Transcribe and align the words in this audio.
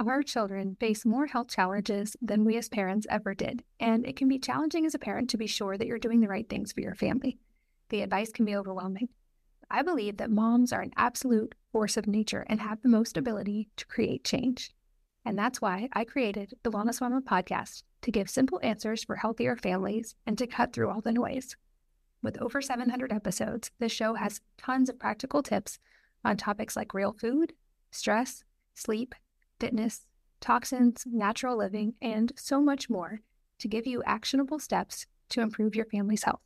Our 0.00 0.22
children 0.22 0.78
face 0.80 1.04
more 1.04 1.26
health 1.26 1.48
challenges 1.48 2.16
than 2.22 2.46
we 2.46 2.56
as 2.56 2.70
parents 2.70 3.06
ever 3.10 3.34
did, 3.34 3.62
and 3.78 4.06
it 4.06 4.16
can 4.16 4.28
be 4.28 4.38
challenging 4.38 4.86
as 4.86 4.94
a 4.94 4.98
parent 4.98 5.28
to 5.28 5.36
be 5.36 5.46
sure 5.46 5.76
that 5.76 5.86
you're 5.86 5.98
doing 5.98 6.20
the 6.20 6.28
right 6.28 6.48
things 6.48 6.72
for 6.72 6.80
your 6.80 6.94
family. 6.94 7.36
The 7.90 8.00
advice 8.00 8.32
can 8.32 8.46
be 8.46 8.56
overwhelming. 8.56 9.10
I 9.70 9.82
believe 9.82 10.16
that 10.16 10.30
moms 10.30 10.72
are 10.72 10.80
an 10.80 10.94
absolute 10.96 11.54
force 11.70 11.98
of 11.98 12.06
nature 12.06 12.46
and 12.48 12.62
have 12.62 12.80
the 12.80 12.88
most 12.88 13.18
ability 13.18 13.68
to 13.76 13.86
create 13.86 14.24
change. 14.24 14.72
And 15.26 15.38
that's 15.38 15.60
why 15.60 15.90
I 15.92 16.04
created 16.04 16.54
the 16.62 16.70
Wellness 16.70 17.02
Mama 17.02 17.20
podcast 17.20 17.82
to 18.00 18.10
give 18.10 18.30
simple 18.30 18.58
answers 18.62 19.04
for 19.04 19.16
healthier 19.16 19.54
families 19.54 20.14
and 20.24 20.38
to 20.38 20.46
cut 20.46 20.72
through 20.72 20.88
all 20.88 21.02
the 21.02 21.12
noise. 21.12 21.56
With 22.22 22.40
over 22.40 22.62
700 22.62 23.12
episodes, 23.12 23.70
the 23.78 23.90
show 23.90 24.14
has 24.14 24.40
tons 24.56 24.88
of 24.88 24.98
practical 24.98 25.42
tips 25.42 25.78
on 26.24 26.38
topics 26.38 26.74
like 26.74 26.94
real 26.94 27.12
food, 27.12 27.52
stress, 27.90 28.44
sleep, 28.74 29.14
fitness, 29.60 30.06
toxins, 30.40 31.04
natural 31.06 31.56
living, 31.56 31.94
and 32.00 32.32
so 32.34 32.60
much 32.60 32.90
more 32.90 33.20
to 33.58 33.68
give 33.68 33.86
you 33.86 34.02
actionable 34.04 34.58
steps 34.58 35.06
to 35.28 35.42
improve 35.42 35.76
your 35.76 35.84
family's 35.84 36.24
health. 36.24 36.40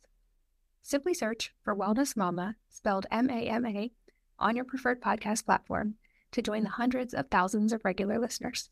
Simply 0.83 1.13
search 1.15 1.53
for 1.63 1.75
Wellness 1.75 2.15
Mama, 2.15 2.57
spelled 2.69 3.07
M 3.09 3.29
A 3.29 3.47
M 3.47 3.65
A, 3.65 3.91
on 4.37 4.55
your 4.55 4.65
preferred 4.65 5.01
podcast 5.01 5.45
platform 5.45 5.95
to 6.31 6.41
join 6.41 6.63
the 6.63 6.69
hundreds 6.69 7.13
of 7.13 7.29
thousands 7.31 7.71
of 7.71 7.85
regular 7.85 8.19
listeners. 8.19 8.69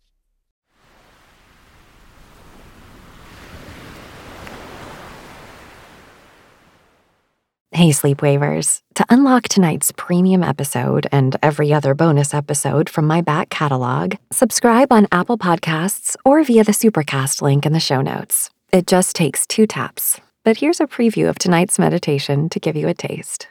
Hey, 7.76 7.90
Sleepwavers. 7.90 8.84
To 8.94 9.06
unlock 9.10 9.48
tonight's 9.48 9.92
premium 9.92 10.44
episode 10.44 11.08
and 11.12 11.36
every 11.42 11.74
other 11.74 11.96
bonus 11.96 12.32
episode 12.32 12.88
from 12.88 13.08
my 13.08 13.22
back 13.22 13.50
catalog, 13.50 14.14
subscribe 14.32 14.92
on 14.94 15.08
Apple 15.12 15.40
Podcasts 15.40 16.16
or 16.24 16.44
via 16.44 16.64
the 16.64 16.72
Supercast 16.72 17.42
link 17.42 17.66
in 17.66 17.74
the 17.74 17.80
show 17.80 18.02
notes. 18.02 18.52
It 18.72 18.86
just 18.86 19.16
takes 19.16 19.48
two 19.48 19.66
taps. 19.66 20.22
But 20.44 20.58
here's 20.58 20.82
a 20.82 20.86
preview 20.86 21.28
of 21.28 21.40
tonight's 21.40 21.80
meditation 21.80 22.48
to 22.50 22.60
give 22.60 22.76
you 22.76 22.88
a 22.88 22.94
taste. 22.94 23.48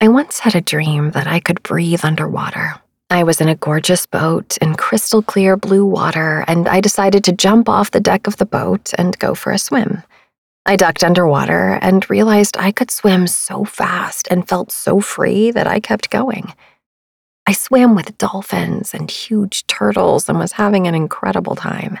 I 0.00 0.08
once 0.08 0.40
had 0.40 0.56
a 0.56 0.60
dream 0.60 1.12
that 1.12 1.28
I 1.28 1.38
could 1.38 1.62
breathe 1.62 2.04
underwater. 2.04 2.80
I 3.10 3.22
was 3.22 3.40
in 3.40 3.48
a 3.48 3.54
gorgeous 3.54 4.06
boat 4.06 4.56
in 4.56 4.74
crystal 4.74 5.22
clear 5.22 5.56
blue 5.56 5.86
water, 5.86 6.44
and 6.48 6.66
I 6.66 6.80
decided 6.80 7.22
to 7.24 7.32
jump 7.32 7.68
off 7.68 7.92
the 7.92 8.00
deck 8.00 8.26
of 8.26 8.38
the 8.38 8.44
boat 8.44 8.92
and 8.98 9.16
go 9.20 9.36
for 9.36 9.52
a 9.52 9.58
swim. 9.58 10.02
I 10.68 10.76
ducked 10.76 11.02
underwater 11.02 11.78
and 11.80 12.08
realized 12.10 12.58
I 12.58 12.72
could 12.72 12.90
swim 12.90 13.26
so 13.26 13.64
fast 13.64 14.28
and 14.30 14.46
felt 14.46 14.70
so 14.70 15.00
free 15.00 15.50
that 15.50 15.66
I 15.66 15.80
kept 15.80 16.10
going. 16.10 16.52
I 17.46 17.52
swam 17.52 17.94
with 17.94 18.18
dolphins 18.18 18.92
and 18.92 19.10
huge 19.10 19.66
turtles 19.66 20.28
and 20.28 20.38
was 20.38 20.52
having 20.52 20.86
an 20.86 20.94
incredible 20.94 21.56
time. 21.56 21.98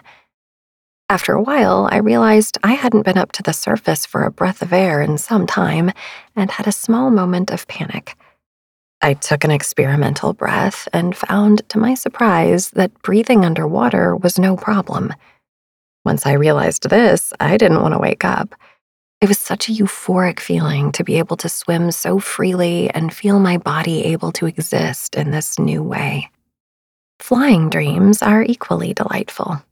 After 1.08 1.32
a 1.32 1.40
while, 1.40 1.88
I 1.90 1.96
realized 1.96 2.58
I 2.62 2.74
hadn't 2.74 3.06
been 3.06 3.16
up 3.16 3.32
to 3.32 3.42
the 3.42 3.54
surface 3.54 4.04
for 4.04 4.24
a 4.24 4.30
breath 4.30 4.60
of 4.60 4.74
air 4.74 5.00
in 5.00 5.16
some 5.16 5.46
time 5.46 5.90
and 6.36 6.50
had 6.50 6.66
a 6.66 6.72
small 6.72 7.10
moment 7.10 7.50
of 7.50 7.66
panic. 7.68 8.18
I 9.00 9.14
took 9.14 9.44
an 9.44 9.50
experimental 9.50 10.34
breath 10.34 10.86
and 10.92 11.16
found, 11.16 11.66
to 11.70 11.78
my 11.78 11.94
surprise, 11.94 12.68
that 12.72 13.00
breathing 13.00 13.46
underwater 13.46 14.14
was 14.14 14.38
no 14.38 14.58
problem. 14.58 15.14
Once 16.04 16.26
I 16.26 16.32
realized 16.32 16.88
this, 16.88 17.32
I 17.40 17.56
didn't 17.56 17.82
want 17.82 17.94
to 17.94 17.98
wake 17.98 18.24
up. 18.24 18.54
It 19.20 19.28
was 19.28 19.38
such 19.38 19.68
a 19.68 19.72
euphoric 19.72 20.38
feeling 20.38 20.92
to 20.92 21.02
be 21.02 21.18
able 21.18 21.36
to 21.38 21.48
swim 21.48 21.90
so 21.90 22.18
freely 22.18 22.88
and 22.90 23.12
feel 23.12 23.40
my 23.40 23.58
body 23.58 24.04
able 24.04 24.30
to 24.32 24.46
exist 24.46 25.16
in 25.16 25.32
this 25.32 25.58
new 25.58 25.82
way. 25.82 26.30
Flying 27.18 27.68
dreams 27.68 28.22
are 28.22 28.42
equally 28.42 28.94
delightful. 28.94 29.62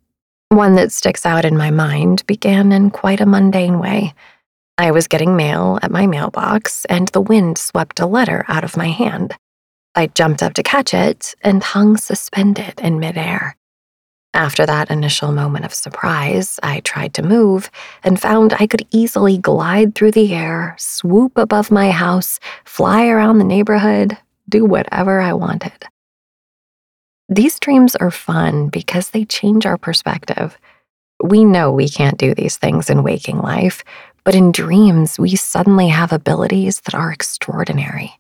One 0.49 0.75
that 0.75 0.93
sticks 0.93 1.25
out 1.25 1.45
in 1.45 1.57
my 1.57 1.71
mind 1.71 2.27
began 2.27 2.73
in 2.73 2.91
quite 2.91 3.21
a 3.21 3.27
mundane 3.27 3.79
way. 3.79 4.15
I 4.79 4.91
was 4.91 5.09
getting 5.09 5.37
mail 5.37 5.79
at 5.83 5.91
my 5.91 6.07
mailbox, 6.07 6.85
and 6.87 7.09
the 7.09 7.21
wind 7.21 7.57
swept 7.57 8.01
a 8.01 8.07
letter 8.07 8.45
out 8.49 8.65
of 8.65 8.77
my 8.77 8.89
hand. 8.89 9.35
I 9.95 10.09
jumped 10.09 10.43
up 10.43 10.55
to 10.55 10.63
catch 10.63 10.93
it 10.93 11.35
and 11.41 11.63
hung 11.63 11.97
suspended 11.97 12.81
in 12.81 13.01
midair. 13.01 13.57
After 14.35 14.67
that 14.67 14.91
initial 14.91 15.33
moment 15.33 15.65
of 15.65 15.73
surprise, 15.73 16.61
I 16.63 16.81
tried 16.81 17.15
to 17.15 17.23
move 17.23 17.71
and 18.05 18.21
found 18.21 18.53
I 18.53 18.67
could 18.67 18.87
easily 18.91 19.39
glide 19.39 19.95
through 19.95 20.11
the 20.11 20.35
air, 20.35 20.77
swoop 20.79 21.39
above 21.39 21.71
my 21.71 21.91
house, 21.91 22.39
fly 22.65 23.07
around 23.07 23.39
the 23.39 23.45
neighborhood, 23.45 24.19
do 24.49 24.65
whatever 24.65 25.21
I 25.21 25.33
wanted. 25.33 25.87
These 27.31 27.59
dreams 27.59 27.97
are 27.97 28.11
fun 28.11 28.69
because 28.69 29.11
they 29.11 29.25
change 29.25 29.65
our 29.65 29.79
perspective. 29.79 30.59
We 31.25 31.45
know 31.45 31.73
we 31.73 31.89
can't 31.89 32.19
do 32.19 32.35
these 32.35 32.59
things 32.59 32.91
in 32.91 33.03
waking 33.03 33.39
life, 33.39 33.83
but 34.23 34.35
in 34.35 34.53
dreams, 34.53 35.19
we 35.19 35.35
suddenly 35.35 35.89
have 35.89 36.13
abilities 36.13 36.83
that 36.83 36.95
are 36.95 37.11
extraordinary. 37.11 38.13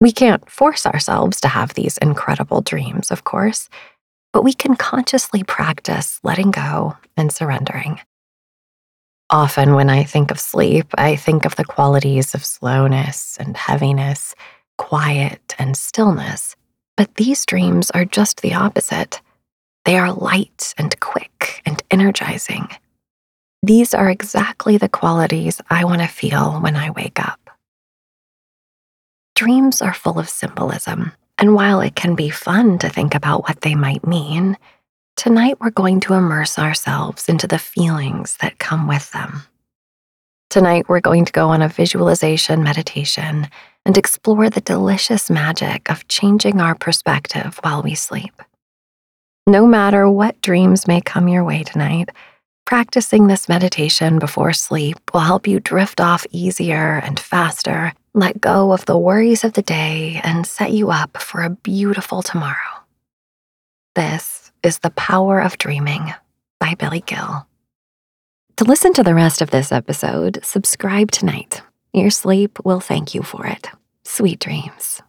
We 0.00 0.10
can't 0.10 0.50
force 0.50 0.84
ourselves 0.86 1.40
to 1.42 1.48
have 1.48 1.74
these 1.74 1.98
incredible 1.98 2.62
dreams, 2.62 3.10
of 3.10 3.24
course 3.24 3.68
but 4.32 4.44
we 4.44 4.52
can 4.52 4.76
consciously 4.76 5.42
practice 5.44 6.18
letting 6.22 6.50
go 6.50 6.96
and 7.16 7.30
surrendering. 7.30 8.00
Often, 9.30 9.74
when 9.74 9.88
I 9.88 10.04
think 10.04 10.30
of 10.30 10.38
sleep, 10.38 10.86
I 10.98 11.16
think 11.16 11.46
of 11.46 11.56
the 11.56 11.64
qualities 11.64 12.34
of 12.34 12.44
slowness 12.44 13.38
and 13.40 13.56
heaviness, 13.56 14.34
quiet 14.76 15.54
and 15.58 15.76
stillness. 15.76 16.54
But 16.96 17.14
these 17.14 17.46
dreams 17.46 17.90
are 17.92 18.04
just 18.04 18.42
the 18.42 18.54
opposite. 18.54 19.22
They 19.84 19.96
are 19.96 20.12
light 20.12 20.74
and 20.76 20.98
quick 21.00 21.62
and 21.64 21.82
energizing. 21.90 22.68
These 23.62 23.94
are 23.94 24.10
exactly 24.10 24.76
the 24.76 24.88
qualities 24.88 25.60
I 25.70 25.84
want 25.84 26.02
to 26.02 26.08
feel 26.08 26.60
when 26.60 26.76
I 26.76 26.90
wake 26.90 27.18
up. 27.18 27.38
Dreams 29.34 29.80
are 29.80 29.94
full 29.94 30.18
of 30.18 30.28
symbolism, 30.28 31.12
and 31.38 31.54
while 31.54 31.80
it 31.80 31.94
can 31.94 32.14
be 32.14 32.30
fun 32.30 32.78
to 32.78 32.88
think 32.88 33.14
about 33.14 33.42
what 33.48 33.62
they 33.62 33.74
might 33.74 34.06
mean, 34.06 34.56
tonight 35.16 35.58
we're 35.60 35.70
going 35.70 36.00
to 36.00 36.14
immerse 36.14 36.58
ourselves 36.58 37.28
into 37.28 37.46
the 37.46 37.58
feelings 37.58 38.36
that 38.40 38.58
come 38.58 38.86
with 38.86 39.10
them. 39.12 39.42
Tonight 40.50 40.88
we're 40.88 41.00
going 41.00 41.24
to 41.24 41.32
go 41.32 41.48
on 41.48 41.62
a 41.62 41.68
visualization 41.68 42.62
meditation 42.62 43.48
and 43.84 43.96
explore 43.96 44.50
the 44.50 44.60
delicious 44.60 45.30
magic 45.30 45.90
of 45.90 46.06
changing 46.08 46.60
our 46.60 46.74
perspective 46.74 47.58
while 47.62 47.82
we 47.82 47.94
sleep. 47.94 48.42
No 49.46 49.66
matter 49.66 50.08
what 50.08 50.40
dreams 50.40 50.86
may 50.86 51.00
come 51.00 51.26
your 51.26 51.42
way 51.42 51.64
tonight, 51.64 52.10
practicing 52.66 53.26
this 53.26 53.48
meditation 53.48 54.18
before 54.18 54.52
sleep 54.52 54.98
will 55.12 55.20
help 55.20 55.46
you 55.46 55.58
drift 55.58 56.00
off 56.00 56.26
easier 56.30 57.00
and 57.02 57.18
faster 57.18 57.92
let 58.14 58.40
go 58.40 58.72
of 58.72 58.84
the 58.84 58.98
worries 58.98 59.42
of 59.44 59.54
the 59.54 59.62
day, 59.62 60.20
and 60.22 60.46
set 60.46 60.72
you 60.72 60.90
up 60.90 61.16
for 61.16 61.42
a 61.42 61.50
beautiful 61.50 62.22
tomorrow. 62.22 62.56
This 63.94 64.52
is 64.62 64.78
The 64.80 64.90
Power 64.90 65.40
of 65.40 65.58
Dreaming 65.58 66.12
by 66.60 66.74
Billy 66.74 67.02
Gill. 67.06 67.46
To 68.56 68.64
listen 68.64 68.92
to 68.94 69.02
the 69.02 69.14
rest 69.14 69.40
of 69.40 69.50
this 69.50 69.72
episode, 69.72 70.40
subscribe 70.42 71.10
tonight. 71.10 71.62
Your 71.92 72.10
sleep 72.10 72.58
will 72.64 72.80
thank 72.80 73.14
you 73.14 73.22
for 73.22 73.46
it. 73.46 73.68
Sweet 74.04 74.38
dreams. 74.40 75.00